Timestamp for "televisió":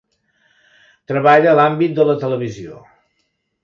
2.27-2.85